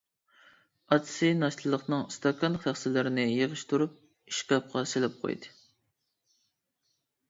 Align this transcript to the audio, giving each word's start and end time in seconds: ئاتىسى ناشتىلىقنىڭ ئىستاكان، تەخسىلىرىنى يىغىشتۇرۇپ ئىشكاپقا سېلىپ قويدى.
ئاتىسى 0.95 1.29
ناشتىلىقنىڭ 1.41 2.01
ئىستاكان، 2.07 2.57
تەخسىلىرىنى 2.65 3.29
يىغىشتۇرۇپ 3.35 4.03
ئىشكاپقا 4.35 4.87
سېلىپ 4.97 5.25
قويدى. 5.25 5.57